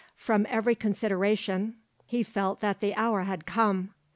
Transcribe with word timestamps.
From 0.15 0.47
every 0.49 0.73
consideration 0.73 1.75
he 2.07 2.23
felt 2.23 2.59
that 2.59 2.79
the 2.79 2.95
hour 2.95 3.21
had 3.21 3.45
come. 3.45 3.93